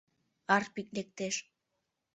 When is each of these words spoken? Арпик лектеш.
Арпик 0.55 0.87
лектеш. 0.95 1.35